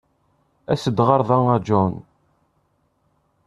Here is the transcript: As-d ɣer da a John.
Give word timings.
As-d 0.71 0.97
ɣer 1.07 1.21
da 1.27 1.37
a 1.55 1.57
John. 1.67 1.93